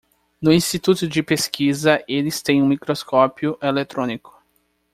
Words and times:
No 0.41 0.51
instituto 0.51 1.07
de 1.07 1.21
pesquisa, 1.21 2.03
eles 2.07 2.41
têm 2.41 2.59
um 2.59 2.65
microscópio 2.65 3.55
eletrônico. 3.61 4.35